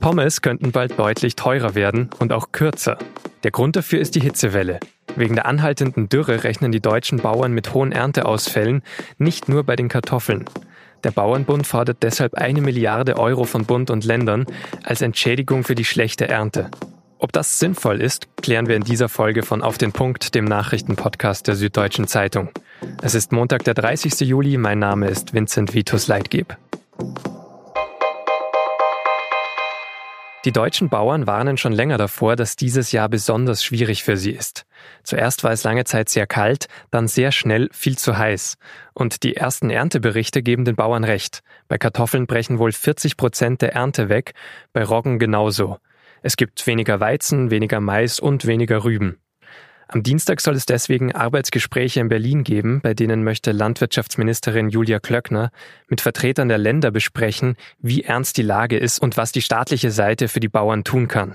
Pommes 0.00 0.40
könnten 0.40 0.72
bald 0.72 0.98
deutlich 0.98 1.36
teurer 1.36 1.74
werden 1.74 2.08
und 2.18 2.32
auch 2.32 2.52
kürzer. 2.52 2.98
Der 3.44 3.50
Grund 3.50 3.76
dafür 3.76 4.00
ist 4.00 4.14
die 4.14 4.20
Hitzewelle. 4.20 4.80
Wegen 5.16 5.34
der 5.34 5.46
anhaltenden 5.46 6.08
Dürre 6.08 6.44
rechnen 6.44 6.72
die 6.72 6.80
deutschen 6.80 7.18
Bauern 7.18 7.52
mit 7.52 7.74
hohen 7.74 7.92
Ernteausfällen, 7.92 8.82
nicht 9.18 9.48
nur 9.48 9.64
bei 9.64 9.76
den 9.76 9.88
Kartoffeln. 9.88 10.46
Der 11.04 11.10
Bauernbund 11.10 11.66
fordert 11.66 12.02
deshalb 12.02 12.34
eine 12.34 12.60
Milliarde 12.60 13.18
Euro 13.18 13.44
von 13.44 13.64
Bund 13.66 13.90
und 13.90 14.04
Ländern 14.04 14.46
als 14.82 15.02
Entschädigung 15.02 15.64
für 15.64 15.74
die 15.74 15.84
schlechte 15.84 16.28
Ernte. 16.28 16.70
Ob 17.18 17.32
das 17.32 17.58
sinnvoll 17.58 18.00
ist, 18.00 18.28
klären 18.40 18.66
wir 18.66 18.76
in 18.76 18.84
dieser 18.84 19.10
Folge 19.10 19.42
von 19.42 19.60
Auf 19.60 19.76
den 19.76 19.92
Punkt, 19.92 20.34
dem 20.34 20.46
Nachrichtenpodcast 20.46 21.46
der 21.46 21.56
Süddeutschen 21.56 22.06
Zeitung. 22.06 22.48
Es 23.02 23.14
ist 23.14 23.32
Montag, 23.32 23.64
der 23.64 23.74
30. 23.74 24.20
Juli. 24.20 24.56
Mein 24.56 24.78
Name 24.78 25.08
ist 25.08 25.34
Vincent 25.34 25.74
Vitus 25.74 26.08
Leitgeb. 26.08 26.56
Die 30.46 30.52
deutschen 30.52 30.88
Bauern 30.88 31.26
warnen 31.26 31.58
schon 31.58 31.72
länger 31.72 31.98
davor, 31.98 32.34
dass 32.34 32.56
dieses 32.56 32.92
Jahr 32.92 33.10
besonders 33.10 33.62
schwierig 33.62 34.04
für 34.04 34.16
sie 34.16 34.30
ist. 34.30 34.64
Zuerst 35.02 35.44
war 35.44 35.52
es 35.52 35.64
lange 35.64 35.84
Zeit 35.84 36.08
sehr 36.08 36.26
kalt, 36.26 36.66
dann 36.90 37.08
sehr 37.08 37.30
schnell 37.30 37.68
viel 37.72 37.98
zu 37.98 38.16
heiß. 38.16 38.56
Und 38.94 39.22
die 39.22 39.36
ersten 39.36 39.68
Ernteberichte 39.68 40.42
geben 40.42 40.64
den 40.64 40.76
Bauern 40.76 41.04
recht. 41.04 41.40
Bei 41.68 41.76
Kartoffeln 41.76 42.26
brechen 42.26 42.58
wohl 42.58 42.72
40 42.72 43.18
Prozent 43.18 43.60
der 43.60 43.74
Ernte 43.74 44.08
weg, 44.08 44.32
bei 44.72 44.82
Roggen 44.82 45.18
genauso. 45.18 45.76
Es 46.22 46.36
gibt 46.36 46.66
weniger 46.66 47.00
Weizen, 47.00 47.50
weniger 47.50 47.80
Mais 47.80 48.18
und 48.18 48.46
weniger 48.46 48.82
Rüben. 48.82 49.18
Am 49.92 50.04
Dienstag 50.04 50.40
soll 50.40 50.54
es 50.54 50.66
deswegen 50.66 51.16
Arbeitsgespräche 51.16 51.98
in 51.98 52.08
Berlin 52.08 52.44
geben, 52.44 52.80
bei 52.80 52.94
denen 52.94 53.24
möchte 53.24 53.50
Landwirtschaftsministerin 53.50 54.68
Julia 54.68 55.00
Klöckner 55.00 55.50
mit 55.88 56.00
Vertretern 56.00 56.48
der 56.48 56.58
Länder 56.58 56.92
besprechen, 56.92 57.56
wie 57.80 58.04
ernst 58.04 58.36
die 58.36 58.42
Lage 58.42 58.76
ist 58.76 59.02
und 59.02 59.16
was 59.16 59.32
die 59.32 59.42
staatliche 59.42 59.90
Seite 59.90 60.28
für 60.28 60.38
die 60.38 60.48
Bauern 60.48 60.84
tun 60.84 61.08
kann. 61.08 61.34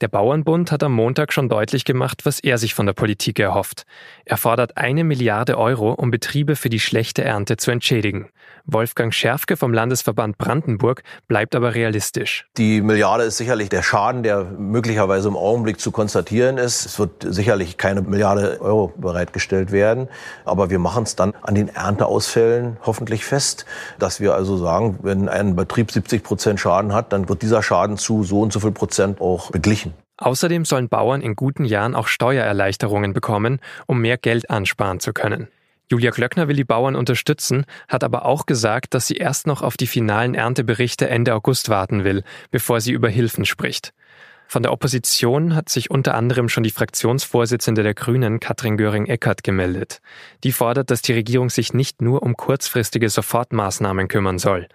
Der 0.00 0.08
Bauernbund 0.08 0.72
hat 0.72 0.82
am 0.82 0.92
Montag 0.92 1.32
schon 1.32 1.48
deutlich 1.48 1.84
gemacht, 1.84 2.26
was 2.26 2.40
er 2.40 2.58
sich 2.58 2.74
von 2.74 2.84
der 2.84 2.94
Politik 2.94 3.38
erhofft. 3.38 3.86
Er 4.24 4.36
fordert 4.36 4.76
eine 4.76 5.04
Milliarde 5.04 5.56
Euro, 5.56 5.92
um 5.92 6.10
Betriebe 6.10 6.56
für 6.56 6.68
die 6.68 6.80
schlechte 6.80 7.22
Ernte 7.22 7.56
zu 7.56 7.70
entschädigen. 7.70 8.28
Wolfgang 8.66 9.12
Schärfke 9.12 9.56
vom 9.56 9.72
Landesverband 9.72 10.38
Brandenburg 10.38 11.02
bleibt 11.28 11.54
aber 11.54 11.74
realistisch. 11.74 12.46
Die 12.56 12.80
Milliarde 12.80 13.24
ist 13.24 13.36
sicherlich 13.36 13.68
der 13.68 13.82
Schaden, 13.82 14.22
der 14.22 14.44
möglicherweise 14.44 15.28
im 15.28 15.36
Augenblick 15.36 15.80
zu 15.80 15.90
konstatieren 15.90 16.56
ist. 16.56 16.86
Es 16.86 16.98
wird 16.98 17.26
sicherlich 17.28 17.76
keine 17.76 18.00
Milliarde 18.00 18.60
Euro 18.62 18.92
bereitgestellt 18.96 19.70
werden. 19.70 20.08
Aber 20.44 20.70
wir 20.70 20.78
machen 20.78 21.02
es 21.02 21.14
dann 21.14 21.34
an 21.42 21.54
den 21.54 21.68
Ernteausfällen 21.68 22.78
hoffentlich 22.82 23.24
fest, 23.24 23.66
dass 23.98 24.18
wir 24.18 24.34
also 24.34 24.56
sagen, 24.56 24.98
wenn 25.02 25.28
ein 25.28 25.54
Betrieb 25.56 25.92
70 25.92 26.24
Prozent 26.24 26.58
Schaden 26.58 26.94
hat, 26.94 27.12
dann 27.12 27.28
wird 27.28 27.42
dieser 27.42 27.62
Schaden 27.62 27.98
zu 27.98 28.24
so 28.24 28.40
und 28.40 28.52
so 28.52 28.60
viel 28.60 28.72
Prozent 28.72 29.20
auch 29.20 29.50
beglichen. 29.50 29.83
Außerdem 30.16 30.64
sollen 30.64 30.88
Bauern 30.88 31.20
in 31.20 31.34
guten 31.34 31.64
Jahren 31.64 31.94
auch 31.94 32.06
Steuererleichterungen 32.06 33.12
bekommen, 33.12 33.60
um 33.86 34.00
mehr 34.00 34.16
Geld 34.16 34.48
ansparen 34.50 35.00
zu 35.00 35.12
können. 35.12 35.48
Julia 35.90 36.12
Klöckner 36.12 36.48
will 36.48 36.56
die 36.56 36.64
Bauern 36.64 36.96
unterstützen, 36.96 37.66
hat 37.88 38.04
aber 38.04 38.24
auch 38.24 38.46
gesagt, 38.46 38.94
dass 38.94 39.06
sie 39.06 39.16
erst 39.16 39.46
noch 39.46 39.62
auf 39.62 39.76
die 39.76 39.86
finalen 39.86 40.34
Ernteberichte 40.34 41.08
Ende 41.08 41.34
August 41.34 41.68
warten 41.68 42.04
will, 42.04 42.22
bevor 42.50 42.80
sie 42.80 42.92
über 42.92 43.08
Hilfen 43.08 43.44
spricht. 43.44 43.92
Von 44.46 44.62
der 44.62 44.72
Opposition 44.72 45.54
hat 45.54 45.68
sich 45.68 45.90
unter 45.90 46.14
anderem 46.14 46.48
schon 46.48 46.62
die 46.62 46.70
Fraktionsvorsitzende 46.70 47.82
der 47.82 47.94
Grünen, 47.94 48.40
Katrin 48.40 48.76
Göring-Eckardt, 48.76 49.42
gemeldet. 49.42 50.00
Die 50.42 50.52
fordert, 50.52 50.90
dass 50.90 51.02
die 51.02 51.12
Regierung 51.12 51.50
sich 51.50 51.74
nicht 51.74 52.02
nur 52.02 52.22
um 52.22 52.36
kurzfristige 52.36 53.08
Sofortmaßnahmen 53.08 54.08
kümmern 54.08 54.38
soll. 54.38 54.68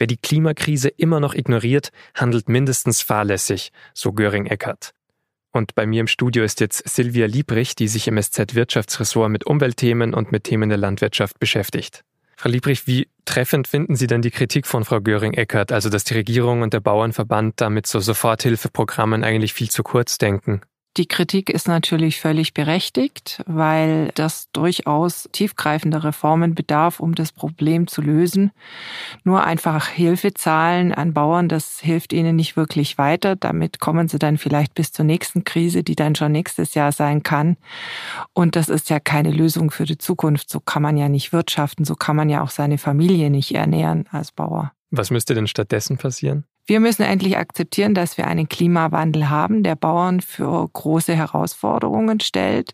Wer 0.00 0.06
die 0.06 0.16
Klimakrise 0.16 0.88
immer 0.88 1.20
noch 1.20 1.34
ignoriert, 1.34 1.90
handelt 2.14 2.48
mindestens 2.48 3.02
fahrlässig, 3.02 3.70
so 3.92 4.14
Göring-Eckert. 4.14 4.94
Und 5.52 5.74
bei 5.74 5.84
mir 5.84 6.00
im 6.00 6.06
Studio 6.06 6.42
ist 6.42 6.60
jetzt 6.60 6.88
Silvia 6.88 7.26
Liebrich, 7.26 7.74
die 7.74 7.86
sich 7.86 8.08
im 8.08 8.16
SZ-Wirtschaftsressort 8.16 9.30
mit 9.30 9.44
Umweltthemen 9.44 10.14
und 10.14 10.32
mit 10.32 10.44
Themen 10.44 10.70
der 10.70 10.78
Landwirtschaft 10.78 11.38
beschäftigt. 11.38 12.02
Frau 12.38 12.48
Liebrich, 12.48 12.86
wie 12.86 13.08
treffend 13.26 13.68
finden 13.68 13.94
Sie 13.94 14.06
denn 14.06 14.22
die 14.22 14.30
Kritik 14.30 14.66
von 14.66 14.86
Frau 14.86 15.02
Göring-Eckert, 15.02 15.70
also 15.70 15.90
dass 15.90 16.04
die 16.04 16.14
Regierung 16.14 16.62
und 16.62 16.72
der 16.72 16.80
Bauernverband 16.80 17.60
damit 17.60 17.86
so 17.86 18.00
Soforthilfeprogrammen 18.00 19.22
eigentlich 19.22 19.52
viel 19.52 19.68
zu 19.68 19.82
kurz 19.82 20.16
denken? 20.16 20.62
Die 20.96 21.06
Kritik 21.06 21.50
ist 21.50 21.68
natürlich 21.68 22.20
völlig 22.20 22.52
berechtigt, 22.52 23.44
weil 23.46 24.10
das 24.16 24.50
durchaus 24.52 25.28
tiefgreifende 25.30 26.02
Reformen 26.02 26.56
bedarf, 26.56 26.98
um 26.98 27.14
das 27.14 27.30
Problem 27.30 27.86
zu 27.86 28.02
lösen. 28.02 28.50
Nur 29.22 29.44
einfach 29.44 29.86
Hilfe 29.86 30.34
zahlen 30.34 30.92
an 30.92 31.14
Bauern, 31.14 31.48
das 31.48 31.78
hilft 31.78 32.12
ihnen 32.12 32.34
nicht 32.34 32.56
wirklich 32.56 32.98
weiter. 32.98 33.36
Damit 33.36 33.78
kommen 33.78 34.08
sie 34.08 34.18
dann 34.18 34.36
vielleicht 34.36 34.74
bis 34.74 34.90
zur 34.90 35.04
nächsten 35.04 35.44
Krise, 35.44 35.84
die 35.84 35.94
dann 35.94 36.16
schon 36.16 36.32
nächstes 36.32 36.74
Jahr 36.74 36.90
sein 36.90 37.22
kann. 37.22 37.56
Und 38.32 38.56
das 38.56 38.68
ist 38.68 38.90
ja 38.90 38.98
keine 38.98 39.30
Lösung 39.30 39.70
für 39.70 39.84
die 39.84 39.98
Zukunft. 39.98 40.50
So 40.50 40.58
kann 40.58 40.82
man 40.82 40.96
ja 40.96 41.08
nicht 41.08 41.32
wirtschaften, 41.32 41.84
so 41.84 41.94
kann 41.94 42.16
man 42.16 42.28
ja 42.28 42.42
auch 42.42 42.50
seine 42.50 42.78
Familie 42.78 43.30
nicht 43.30 43.54
ernähren 43.54 44.06
als 44.10 44.32
Bauer. 44.32 44.72
Was 44.90 45.12
müsste 45.12 45.34
denn 45.34 45.46
stattdessen 45.46 45.98
passieren? 45.98 46.44
Wir 46.66 46.78
müssen 46.78 47.02
endlich 47.02 47.36
akzeptieren, 47.36 47.94
dass 47.94 48.16
wir 48.16 48.26
einen 48.26 48.48
Klimawandel 48.48 49.28
haben, 49.28 49.62
der 49.62 49.74
Bauern 49.74 50.20
für 50.20 50.68
große 50.72 51.14
Herausforderungen 51.14 52.20
stellt. 52.20 52.72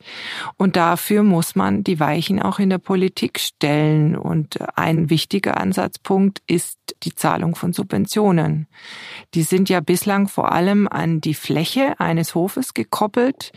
Und 0.57 0.77
dafür 0.77 1.23
muss 1.23 1.55
man 1.55 1.83
die 1.83 1.99
Weichen 1.99 2.43
auch 2.43 2.59
in 2.59 2.69
der 2.69 2.79
Politik 2.79 3.39
stellen. 3.39 4.17
Und 4.17 4.59
ein 4.77 5.09
wichtiger 5.09 5.59
Ansatzpunkt 5.59 6.43
ist 6.47 6.79
die 7.03 7.15
Zahlung 7.15 7.55
von 7.55 7.73
Subventionen. 7.73 8.67
Die 9.35 9.43
sind 9.43 9.69
ja 9.69 9.81
bislang 9.81 10.29
vor 10.29 10.53
allem 10.53 10.89
an 10.89 11.21
die 11.21 11.35
Fläche 11.35 11.99
eines 11.99 12.35
Hofes 12.35 12.75
gekoppelt 12.75 13.53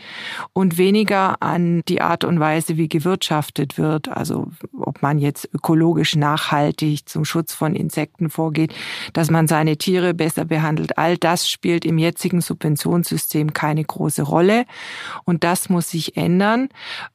und 0.54 0.78
weniger 0.78 1.42
an 1.42 1.82
die 1.88 2.02
Art 2.02 2.24
und 2.24 2.40
Weise, 2.40 2.78
wie 2.78 2.88
gewirtschaftet 2.88 3.78
wird. 3.78 4.08
Also 4.08 4.48
ob 4.78 5.02
man 5.02 5.20
jetzt 5.20 5.50
ökologisch 5.54 6.16
nachhaltig 6.16 7.10
zum 7.10 7.26
Schutz 7.26 7.54
von 7.54 7.76
Insekten 7.76 8.30
vorgeht, 8.30 8.74
dass 9.14 9.30
man 9.30 9.48
seine 9.48 9.78
Tiere 9.78 10.14
besser 10.20 10.44
behandelt. 10.44 10.98
All 10.98 11.18
das 11.18 11.50
spielt 11.50 11.86
im 11.86 11.98
jetzigen 11.98 12.42
Subventionssystem 12.42 13.54
keine 13.54 13.84
große 13.84 14.22
Rolle. 14.22 14.66
Und 15.24 15.46
das 15.46 15.70
muss 15.70 15.90
sich 15.90 16.18
ändern, 16.18 16.68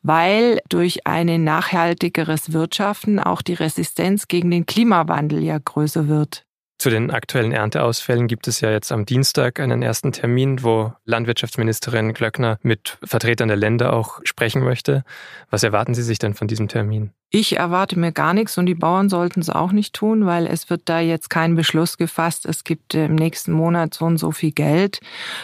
weil 0.02 0.60
durch 0.70 1.06
ein 1.06 1.44
nachhaltigeres 1.44 2.52
Wirtschaften 2.52 3.20
auch 3.20 3.42
die 3.42 3.52
Resistenz 3.52 4.26
gegen 4.26 4.50
den 4.50 4.64
Klimawandel 4.64 5.42
ja 5.42 5.58
größer 5.62 6.08
wird. 6.08 6.46
Zu 6.78 6.90
den 6.90 7.10
aktuellen 7.10 7.52
Ernteausfällen 7.52 8.26
gibt 8.26 8.48
es 8.48 8.60
ja 8.60 8.70
jetzt 8.70 8.90
am 8.90 9.06
Dienstag 9.06 9.60
einen 9.60 9.82
ersten 9.82 10.12
Termin, 10.12 10.62
wo 10.62 10.92
Landwirtschaftsministerin 11.04 12.14
Glöckner 12.14 12.58
mit 12.62 12.98
Vertretern 13.04 13.48
der 13.48 13.56
Länder 13.56 13.92
auch 13.92 14.20
sprechen 14.24 14.62
möchte. 14.62 15.04
Was 15.50 15.62
erwarten 15.62 15.94
Sie 15.94 16.02
sich 16.02 16.18
denn 16.18 16.34
von 16.34 16.48
diesem 16.48 16.68
Termin? 16.68 17.12
Ich 17.36 17.56
erwarte 17.56 17.98
mir 17.98 18.12
gar 18.12 18.32
nichts 18.32 18.58
und 18.58 18.66
die 18.66 18.76
Bauern 18.76 19.08
sollten 19.08 19.40
es 19.40 19.50
auch 19.50 19.72
nicht 19.72 19.92
tun, 19.92 20.24
weil 20.24 20.46
es 20.46 20.70
wird 20.70 20.82
da 20.84 21.00
jetzt 21.00 21.30
kein 21.30 21.56
Beschluss 21.56 21.96
gefasst, 21.96 22.46
es 22.46 22.62
gibt 22.62 22.94
im 22.94 23.16
nächsten 23.16 23.50
Monat 23.50 23.92
so 23.92 24.04
und 24.04 24.18
so 24.18 24.30
viel 24.30 24.52
Geld, 24.52 25.00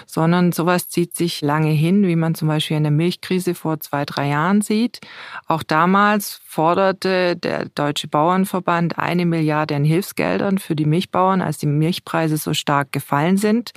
sondern 0.06 0.52
sowas 0.52 0.88
zieht 0.88 1.16
sich 1.16 1.40
lange 1.40 1.72
hin, 1.72 2.06
wie 2.06 2.14
man 2.14 2.36
zum 2.36 2.46
Beispiel 2.46 2.76
in 2.76 2.84
der 2.84 2.92
Milchkrise 2.92 3.56
vor 3.56 3.80
zwei, 3.80 4.04
drei 4.04 4.28
Jahren 4.28 4.60
sieht. 4.60 5.00
Auch 5.48 5.64
damals 5.64 6.40
forderte 6.44 7.34
der 7.34 7.64
Deutsche 7.74 8.06
Bauernverband 8.06 8.96
eine 8.96 9.26
Milliarde 9.26 9.74
an 9.74 9.82
Hilfsgeldern 9.82 10.58
für 10.58 10.76
die 10.76 10.86
Milchbauern, 10.86 11.42
als 11.42 11.58
die 11.58 11.66
Milchpreise 11.66 12.36
so 12.36 12.54
stark 12.54 12.92
gefallen 12.92 13.36
sind, 13.36 13.72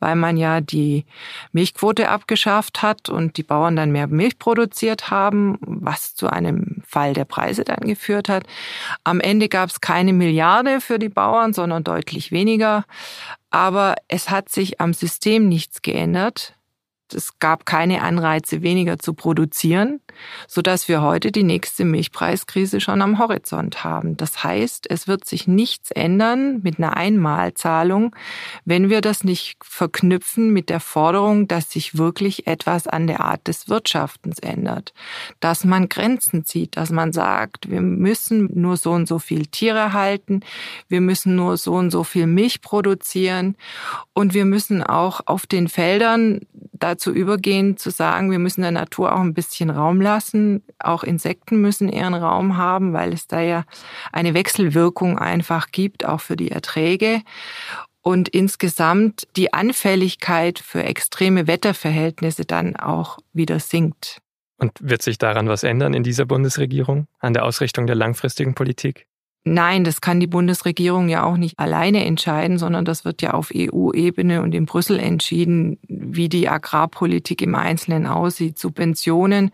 weil 0.00 0.16
man 0.16 0.36
ja 0.36 0.60
die 0.60 1.06
Milchquote 1.52 2.10
abgeschafft 2.10 2.82
hat 2.82 3.08
und 3.08 3.38
die 3.38 3.42
Bauern 3.42 3.74
dann 3.74 3.90
mehr 3.90 4.06
Milch 4.06 4.38
produziert 4.38 5.10
haben, 5.10 5.56
was 5.62 6.14
zu 6.14 6.28
einem 6.28 6.82
Fall 6.86 7.14
der 7.14 7.24
Preise 7.24 7.53
Preise 7.54 7.64
dann 7.64 7.86
geführt 7.86 8.28
hat. 8.28 8.44
Am 9.04 9.20
Ende 9.20 9.48
gab 9.48 9.70
es 9.70 9.80
keine 9.80 10.12
Milliarde 10.12 10.80
für 10.80 10.98
die 10.98 11.08
Bauern, 11.08 11.52
sondern 11.52 11.84
deutlich 11.84 12.32
weniger. 12.32 12.84
Aber 13.50 13.94
es 14.08 14.30
hat 14.30 14.48
sich 14.48 14.80
am 14.80 14.92
System 14.92 15.48
nichts 15.48 15.82
geändert. 15.82 16.54
Es 17.12 17.38
gab 17.38 17.66
keine 17.66 18.02
Anreize, 18.02 18.62
weniger 18.62 18.98
zu 18.98 19.12
produzieren, 19.14 20.00
so 20.48 20.62
dass 20.62 20.88
wir 20.88 21.02
heute 21.02 21.32
die 21.32 21.42
nächste 21.42 21.84
Milchpreiskrise 21.84 22.80
schon 22.80 23.02
am 23.02 23.18
Horizont 23.18 23.84
haben. 23.84 24.16
Das 24.16 24.42
heißt, 24.42 24.90
es 24.90 25.06
wird 25.06 25.24
sich 25.24 25.46
nichts 25.46 25.90
ändern 25.90 26.60
mit 26.62 26.78
einer 26.78 26.96
Einmalzahlung, 26.96 28.14
wenn 28.64 28.88
wir 28.88 29.00
das 29.00 29.24
nicht 29.24 29.56
verknüpfen 29.62 30.50
mit 30.50 30.70
der 30.70 30.80
Forderung, 30.80 31.48
dass 31.48 31.70
sich 31.70 31.98
wirklich 31.98 32.46
etwas 32.46 32.86
an 32.86 33.06
der 33.06 33.20
Art 33.20 33.46
des 33.48 33.68
Wirtschaftens 33.68 34.38
ändert. 34.38 34.94
Dass 35.40 35.64
man 35.64 35.88
Grenzen 35.88 36.44
zieht, 36.44 36.76
dass 36.76 36.90
man 36.90 37.12
sagt, 37.12 37.70
wir 37.70 37.82
müssen 37.82 38.48
nur 38.54 38.76
so 38.76 38.92
und 38.92 39.06
so 39.06 39.18
viel 39.18 39.46
Tiere 39.46 39.92
halten, 39.92 40.40
wir 40.88 41.00
müssen 41.00 41.36
nur 41.36 41.56
so 41.56 41.74
und 41.74 41.90
so 41.90 42.04
viel 42.04 42.26
Milch 42.26 42.60
produzieren 42.60 43.56
und 44.12 44.34
wir 44.34 44.44
müssen 44.44 44.82
auch 44.82 45.20
auf 45.26 45.46
den 45.46 45.68
Feldern 45.68 46.40
dazu 46.94 47.12
übergehen, 47.12 47.76
zu 47.76 47.90
sagen, 47.90 48.30
wir 48.30 48.38
müssen 48.38 48.62
der 48.62 48.70
Natur 48.70 49.14
auch 49.14 49.20
ein 49.20 49.34
bisschen 49.34 49.70
Raum 49.70 50.00
lassen. 50.00 50.62
Auch 50.78 51.04
Insekten 51.04 51.60
müssen 51.60 51.88
ihren 51.88 52.14
Raum 52.14 52.56
haben, 52.56 52.92
weil 52.92 53.12
es 53.12 53.26
da 53.26 53.40
ja 53.40 53.64
eine 54.12 54.34
Wechselwirkung 54.34 55.18
einfach 55.18 55.70
gibt, 55.70 56.06
auch 56.06 56.20
für 56.20 56.36
die 56.36 56.50
Erträge. 56.50 57.22
und 58.06 58.28
insgesamt 58.28 59.26
die 59.34 59.54
Anfälligkeit 59.54 60.58
für 60.58 60.84
extreme 60.84 61.46
Wetterverhältnisse 61.46 62.44
dann 62.44 62.76
auch 62.76 63.18
wieder 63.32 63.58
sinkt. 63.60 64.20
Und 64.58 64.72
wird 64.80 65.00
sich 65.00 65.16
daran 65.16 65.48
was 65.48 65.62
ändern 65.62 65.94
in 65.94 66.02
dieser 66.02 66.26
Bundesregierung, 66.26 67.06
an 67.18 67.32
der 67.32 67.44
Ausrichtung 67.44 67.86
der 67.86 67.96
langfristigen 67.96 68.54
Politik? 68.54 69.06
Nein, 69.46 69.84
das 69.84 70.00
kann 70.00 70.20
die 70.20 70.26
Bundesregierung 70.26 71.10
ja 71.10 71.22
auch 71.22 71.36
nicht 71.36 71.58
alleine 71.58 72.06
entscheiden, 72.06 72.56
sondern 72.56 72.86
das 72.86 73.04
wird 73.04 73.20
ja 73.20 73.34
auf 73.34 73.52
EU-Ebene 73.54 74.40
und 74.40 74.54
in 74.54 74.64
Brüssel 74.64 74.98
entschieden, 74.98 75.78
wie 75.86 76.30
die 76.30 76.48
Agrarpolitik 76.48 77.42
im 77.42 77.54
Einzelnen 77.54 78.06
aussieht. 78.06 78.58
Subventionen 78.58 79.50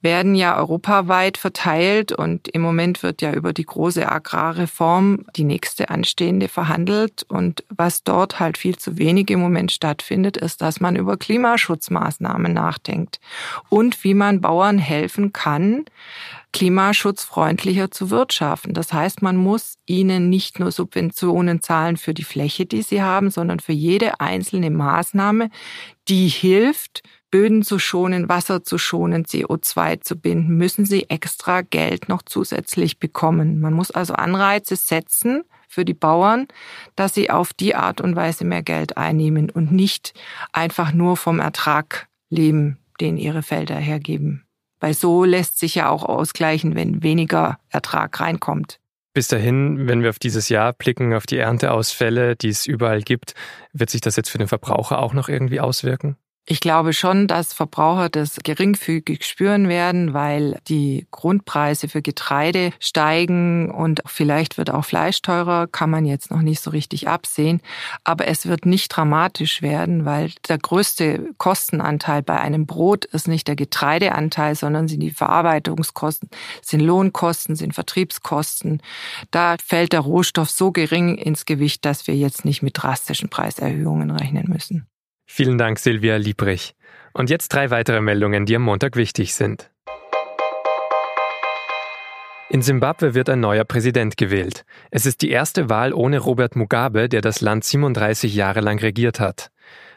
werden 0.00 0.36
ja 0.36 0.56
europaweit 0.56 1.38
verteilt 1.38 2.12
und 2.12 2.46
im 2.46 2.62
Moment 2.62 3.02
wird 3.02 3.20
ja 3.20 3.32
über 3.32 3.52
die 3.52 3.66
große 3.66 4.08
Agrarreform 4.08 5.24
die 5.34 5.44
nächste 5.44 5.90
anstehende 5.90 6.46
verhandelt. 6.46 7.24
Und 7.28 7.64
was 7.68 8.04
dort 8.04 8.38
halt 8.38 8.56
viel 8.56 8.76
zu 8.76 8.96
wenig 8.96 9.28
im 9.30 9.40
Moment 9.40 9.72
stattfindet, 9.72 10.36
ist, 10.36 10.62
dass 10.62 10.78
man 10.78 10.94
über 10.94 11.16
Klimaschutzmaßnahmen 11.16 12.52
nachdenkt 12.52 13.18
und 13.70 14.04
wie 14.04 14.14
man 14.14 14.40
Bauern 14.40 14.78
helfen 14.78 15.32
kann, 15.32 15.84
klimaschutzfreundlicher 16.56 17.90
zu 17.90 18.08
wirtschaften. 18.08 18.72
Das 18.72 18.90
heißt, 18.90 19.20
man 19.20 19.36
muss 19.36 19.74
ihnen 19.84 20.30
nicht 20.30 20.58
nur 20.58 20.72
Subventionen 20.72 21.60
zahlen 21.60 21.98
für 21.98 22.14
die 22.14 22.24
Fläche, 22.24 22.64
die 22.64 22.80
sie 22.80 23.02
haben, 23.02 23.30
sondern 23.30 23.60
für 23.60 23.74
jede 23.74 24.20
einzelne 24.20 24.70
Maßnahme, 24.70 25.50
die 26.08 26.28
hilft, 26.28 27.02
Böden 27.30 27.62
zu 27.62 27.78
schonen, 27.78 28.30
Wasser 28.30 28.64
zu 28.64 28.78
schonen, 28.78 29.26
CO2 29.26 30.00
zu 30.00 30.16
binden, 30.16 30.56
müssen 30.56 30.86
sie 30.86 31.10
extra 31.10 31.60
Geld 31.60 32.08
noch 32.08 32.22
zusätzlich 32.22 32.98
bekommen. 32.98 33.60
Man 33.60 33.74
muss 33.74 33.90
also 33.90 34.14
Anreize 34.14 34.76
setzen 34.76 35.44
für 35.68 35.84
die 35.84 35.92
Bauern, 35.92 36.48
dass 36.94 37.12
sie 37.12 37.28
auf 37.28 37.52
die 37.52 37.74
Art 37.74 38.00
und 38.00 38.16
Weise 38.16 38.46
mehr 38.46 38.62
Geld 38.62 38.96
einnehmen 38.96 39.50
und 39.50 39.72
nicht 39.72 40.14
einfach 40.54 40.94
nur 40.94 41.18
vom 41.18 41.38
Ertrag 41.38 42.08
leben, 42.30 42.78
den 42.98 43.18
ihre 43.18 43.42
Felder 43.42 43.76
hergeben. 43.76 44.45
Weil 44.80 44.94
so 44.94 45.24
lässt 45.24 45.58
sich 45.58 45.74
ja 45.76 45.88
auch 45.88 46.04
ausgleichen, 46.04 46.74
wenn 46.74 47.02
weniger 47.02 47.58
Ertrag 47.70 48.20
reinkommt. 48.20 48.78
Bis 49.14 49.28
dahin, 49.28 49.88
wenn 49.88 50.02
wir 50.02 50.10
auf 50.10 50.18
dieses 50.18 50.50
Jahr 50.50 50.74
blicken, 50.74 51.14
auf 51.14 51.24
die 51.24 51.38
Ernteausfälle, 51.38 52.36
die 52.36 52.50
es 52.50 52.66
überall 52.66 53.00
gibt, 53.00 53.32
wird 53.72 53.88
sich 53.88 54.02
das 54.02 54.16
jetzt 54.16 54.28
für 54.28 54.36
den 54.36 54.48
Verbraucher 54.48 54.98
auch 54.98 55.14
noch 55.14 55.30
irgendwie 55.30 55.60
auswirken? 55.60 56.16
Ich 56.48 56.60
glaube 56.60 56.92
schon, 56.92 57.26
dass 57.26 57.52
Verbraucher 57.52 58.08
das 58.08 58.36
geringfügig 58.40 59.24
spüren 59.24 59.68
werden, 59.68 60.14
weil 60.14 60.60
die 60.68 61.08
Grundpreise 61.10 61.88
für 61.88 62.02
Getreide 62.02 62.72
steigen 62.78 63.68
und 63.72 64.00
vielleicht 64.06 64.56
wird 64.56 64.70
auch 64.70 64.84
Fleisch 64.84 65.22
teurer, 65.22 65.66
kann 65.66 65.90
man 65.90 66.06
jetzt 66.06 66.30
noch 66.30 66.42
nicht 66.42 66.60
so 66.60 66.70
richtig 66.70 67.08
absehen. 67.08 67.60
Aber 68.04 68.28
es 68.28 68.46
wird 68.46 68.64
nicht 68.64 68.90
dramatisch 68.90 69.60
werden, 69.60 70.04
weil 70.04 70.30
der 70.48 70.58
größte 70.58 71.30
Kostenanteil 71.36 72.22
bei 72.22 72.38
einem 72.38 72.64
Brot 72.64 73.06
ist 73.06 73.26
nicht 73.26 73.48
der 73.48 73.56
Getreideanteil, 73.56 74.54
sondern 74.54 74.86
sind 74.86 75.00
die 75.00 75.10
Verarbeitungskosten, 75.10 76.30
sind 76.62 76.78
Lohnkosten, 76.78 77.56
sind 77.56 77.74
Vertriebskosten. 77.74 78.82
Da 79.32 79.56
fällt 79.60 79.92
der 79.92 80.00
Rohstoff 80.00 80.50
so 80.50 80.70
gering 80.70 81.18
ins 81.18 81.44
Gewicht, 81.44 81.84
dass 81.84 82.06
wir 82.06 82.14
jetzt 82.14 82.44
nicht 82.44 82.62
mit 82.62 82.80
drastischen 82.80 83.30
Preiserhöhungen 83.30 84.12
rechnen 84.12 84.48
müssen. 84.48 84.86
Vielen 85.26 85.58
Dank, 85.58 85.78
Silvia 85.78 86.16
Liebrich. 86.16 86.74
Und 87.12 87.30
jetzt 87.30 87.48
drei 87.48 87.70
weitere 87.70 88.00
Meldungen, 88.00 88.46
die 88.46 88.56
am 88.56 88.62
Montag 88.62 88.96
wichtig 88.96 89.34
sind. 89.34 89.70
In 92.48 92.62
Simbabwe 92.62 93.14
wird 93.14 93.28
ein 93.28 93.40
neuer 93.40 93.64
Präsident 93.64 94.16
gewählt. 94.16 94.64
Es 94.90 95.04
ist 95.04 95.20
die 95.22 95.30
erste 95.30 95.68
Wahl 95.68 95.92
ohne 95.92 96.20
Robert 96.20 96.54
Mugabe, 96.54 97.08
der 97.08 97.20
das 97.20 97.40
Land 97.40 97.64
37 97.64 98.34
Jahre 98.34 98.60
lang 98.60 98.78
regiert 98.78 99.18
hat. 99.18 99.50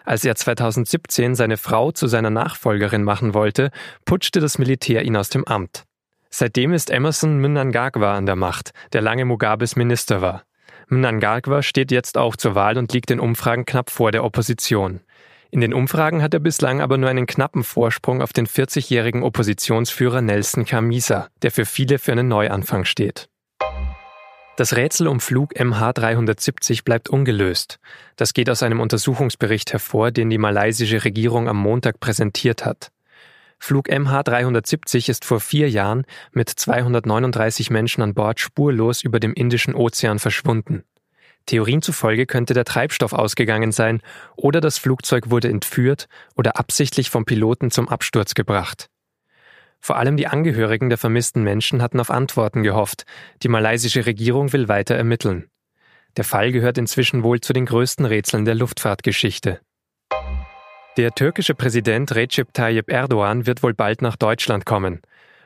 Als 0.04 0.26
er 0.26 0.34
2017 0.36 1.36
seine 1.36 1.58
Frau 1.58 1.92
zu 1.92 2.08
seiner 2.08 2.32
Nachfolgerin 2.32 3.04
machen 3.04 3.36
wollte, 3.36 3.70
putschte 4.06 4.40
das 4.40 4.58
Militär 4.58 5.04
ihn 5.04 5.16
aus 5.16 5.30
dem 5.30 5.46
Amt. 5.46 5.84
Seitdem 6.32 6.74
ist 6.74 6.90
Emerson 6.90 7.40
Mnangagwa 7.40 8.16
an 8.16 8.26
der 8.26 8.36
Macht, 8.36 8.72
der 8.94 9.02
lange 9.02 9.26
Mugabes 9.26 9.76
Minister 9.76 10.22
war. 10.22 10.44
Mnangagwa 10.88 11.62
steht 11.62 11.92
jetzt 11.92 12.18
auch 12.18 12.36
zur 12.36 12.56
Wahl 12.56 12.80
und 12.80 12.92
liegt 12.94 13.12
in 13.12 13.20
Umfragen 13.20 13.66
knapp 13.66 13.92
vor 13.92 14.12
der 14.12 14.24
Opposition. 14.24 15.02
In 15.52 15.62
den 15.62 15.74
Umfragen 15.74 16.22
hat 16.22 16.34
er 16.34 16.40
bislang 16.40 16.80
aber 16.80 16.98
nur 16.98 17.10
einen 17.10 17.26
knappen 17.26 17.64
Vorsprung 17.64 18.22
auf 18.22 18.34
den 18.34 18.46
40-jährigen 18.46 19.24
Oppositionsführer 19.24 20.22
Nelson 20.22 20.68
Chamisa, 20.68 21.30
der 21.42 21.52
für 21.52 21.66
viele 21.66 21.98
für 21.98 22.12
einen 22.12 22.28
Neuanfang 22.28 22.86
steht. 22.86 23.30
Das 24.58 24.76
Rätsel 24.76 25.08
um 25.08 25.22
Flug 25.22 25.54
MH370 25.56 26.84
bleibt 26.84 27.10
ungelöst. 27.10 27.80
Das 28.18 28.34
geht 28.34 28.50
aus 28.50 28.62
einem 28.62 28.82
Untersuchungsbericht 28.82 29.72
hervor, 29.72 30.12
den 30.12 30.30
die 30.30 30.38
malaysische 30.38 31.04
Regierung 31.04 31.48
am 31.48 31.58
Montag 31.58 32.00
präsentiert 32.00 32.66
hat. 32.66 32.92
Flug 33.58 33.90
MH370 33.90 35.10
ist 35.10 35.26
vor 35.26 35.40
vier 35.40 35.70
Jahren 35.70 36.06
mit 36.32 36.50
239 36.50 37.70
Menschen 37.70 38.02
an 38.02 38.14
Bord 38.14 38.40
spurlos 38.40 39.02
über 39.02 39.20
dem 39.20 39.34
Indischen 39.34 39.76
Ozean 39.76 40.20
verschwunden. 40.20 40.84
Theorien 41.50 41.82
zufolge 41.82 42.28
könnte 42.28 42.54
der 42.54 42.64
Treibstoff 42.64 43.12
ausgegangen 43.12 43.72
sein 43.72 44.04
oder 44.36 44.62
das 44.62 44.78
Flugzeug 44.78 45.32
wurde 45.32 45.50
entführt 45.50 46.08
oder 46.36 46.60
absichtlich 46.60 47.10
vom 47.10 47.26
Piloten 47.26 47.72
zum 47.72 47.90
Absturz 47.90 48.36
gebracht. 48.36 48.88
Vor 49.80 49.98
allem 49.98 50.16
die 50.16 50.28
Angehörigen 50.28 50.90
der 50.90 51.00
vermissten 51.00 51.42
Menschen 51.42 51.82
hatten 51.82 52.00
auf 52.00 52.12
Antworten 52.12 52.62
gehofft. 52.62 53.06
Die 53.42 53.48
malaysische 53.48 54.06
Regierung 54.06 54.54
will 54.54 54.68
weiter 54.68 54.94
ermitteln. 54.94 55.50
Der 56.18 56.24
Fall 56.24 56.52
gehört 56.52 56.78
inzwischen 56.78 57.24
wohl 57.24 57.42
zu 57.42 57.52
den 57.52 57.66
größten 57.66 58.06
Rätseln 58.06 58.46
der 58.46 58.54
Luftfahrtgeschichte. 58.54 59.60
Der 60.98 61.16
türkische 61.16 61.56
Präsident 61.56 62.14
Recep 62.14 62.54
Tayyip 62.54 62.92
Erdogan 62.92 63.48
wird 63.48 63.64
wohl 63.64 63.74
bald 63.74 64.04
nach 64.04 64.18
Deutschland 64.18 64.68
kommen. 64.68 65.02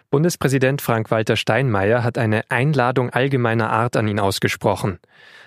Bundespräsident 0.10 0.82
Frank-Walter 0.82 1.36
Steinmeier 1.36 2.04
hat 2.04 2.18
eine 2.18 2.50
Einladung 2.50 3.10
allgemeiner 3.10 3.70
Art 3.70 3.96
an 3.96 4.08
ihn 4.08 4.20
ausgesprochen. 4.20 5.00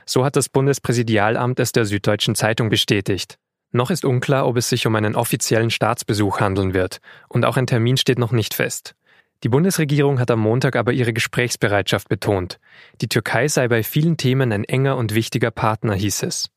So 0.05 0.25
hat 0.25 0.37
das 0.37 0.49
Bundespräsidialamt 0.49 1.61
es 1.61 1.73
der 1.73 1.85
Süddeutschen 1.85 2.35
Zeitung 2.35 2.69
bestätigt. 2.69 3.39
Noch 3.73 3.91
ist 3.91 4.05
unklar, 4.05 4.47
ob 4.47 4.57
es 4.57 4.69
sich 4.69 4.87
um 4.87 4.95
einen 4.95 5.17
offiziellen 5.17 5.71
Staatsbesuch 5.71 6.41
handeln 6.41 6.75
wird, 6.75 6.99
und 7.29 7.45
auch 7.45 7.57
ein 7.57 7.67
Termin 7.67 7.97
steht 7.97 8.19
noch 8.19 8.33
nicht 8.33 8.55
fest. 8.55 8.95
Die 9.43 9.49
Bundesregierung 9.49 10.19
hat 10.19 10.31
am 10.31 10.41
Montag 10.41 10.77
aber 10.77 10.93
ihre 10.93 11.13
Gesprächsbereitschaft 11.13 12.09
betont. 12.09 12.59
Die 13.01 13.09
Türkei 13.09 13.49
sei 13.49 13.69
bei 13.69 13.83
vielen 13.83 14.17
Themen 14.17 14.53
ein 14.53 14.65
enger 14.65 14.97
und 14.97 15.15
wichtiger 15.15 15.51
Partner, 15.51 15.95
hieß 15.95 16.23
es. 16.23 16.49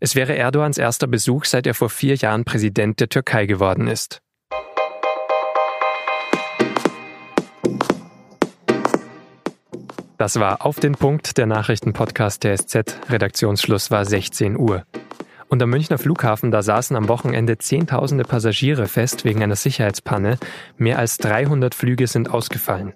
Es 0.00 0.14
wäre 0.14 0.34
Erdogans 0.34 0.78
erster 0.78 1.06
Besuch, 1.06 1.44
seit 1.44 1.66
er 1.66 1.74
vor 1.74 1.90
vier 1.90 2.14
Jahren 2.14 2.44
Präsident 2.44 3.00
der 3.00 3.08
Türkei 3.08 3.46
geworden 3.46 3.88
ist. 3.88 4.20
Das 10.18 10.40
war 10.40 10.66
auf 10.66 10.80
den 10.80 10.96
Punkt 10.96 11.38
der 11.38 11.46
Nachrichtenpodcast 11.46 12.42
der 12.42 12.58
SZ. 12.58 12.96
Redaktionsschluss 13.08 13.92
war 13.92 14.04
16 14.04 14.58
Uhr. 14.58 14.84
Und 15.46 15.62
am 15.62 15.70
Münchner 15.70 15.96
Flughafen, 15.96 16.50
da 16.50 16.60
saßen 16.60 16.96
am 16.96 17.08
Wochenende 17.08 17.56
Zehntausende 17.56 18.24
Passagiere 18.24 18.88
fest 18.88 19.24
wegen 19.24 19.44
einer 19.44 19.54
Sicherheitspanne. 19.54 20.38
Mehr 20.76 20.98
als 20.98 21.18
300 21.18 21.72
Flüge 21.72 22.08
sind 22.08 22.30
ausgefallen. 22.30 22.94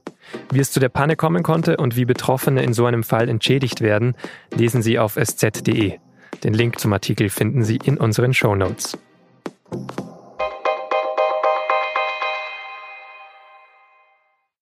Wie 0.50 0.58
es 0.58 0.72
zu 0.72 0.80
der 0.80 0.88
Panne 0.88 1.14
kommen 1.14 1.44
konnte 1.44 1.76
und 1.76 1.96
wie 1.96 2.04
Betroffene 2.04 2.64
in 2.64 2.72
so 2.72 2.86
einem 2.86 3.04
Fall 3.04 3.28
entschädigt 3.28 3.80
werden, 3.82 4.16
lesen 4.52 4.82
Sie 4.82 4.98
auf 4.98 5.16
sz.de. 5.16 5.98
Den 6.42 6.54
Link 6.54 6.80
zum 6.80 6.92
Artikel 6.92 7.28
finden 7.28 7.62
Sie 7.62 7.76
in 7.76 7.98
unseren 7.98 8.34
Show 8.34 8.56
Notes. 8.56 8.98